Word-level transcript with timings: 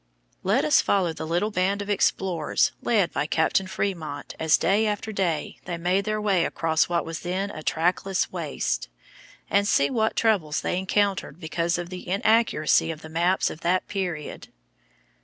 Let 0.41 0.65
us 0.65 0.81
follow 0.81 1.13
the 1.13 1.27
little 1.27 1.51
band 1.51 1.79
of 1.83 1.87
explorers 1.87 2.71
led 2.81 3.11
by 3.13 3.27
Captain 3.27 3.67
Frémont 3.67 4.33
as 4.39 4.57
day 4.57 4.87
after 4.87 5.11
day 5.11 5.59
they 5.65 5.77
made 5.77 6.05
their 6.05 6.19
way 6.19 6.43
across 6.43 6.89
what 6.89 7.05
was 7.05 7.19
then 7.19 7.51
a 7.51 7.61
trackless 7.61 8.31
waste, 8.31 8.89
and 9.47 9.67
see 9.67 9.91
what 9.91 10.15
troubles 10.15 10.61
they 10.61 10.79
encountered 10.79 11.39
because 11.39 11.77
of 11.77 11.91
the 11.91 12.07
inaccuracy 12.09 12.89
of 12.89 13.03
the 13.03 13.09
maps 13.09 13.51
of 13.51 13.59
that 13.61 13.87
period. 13.87 14.47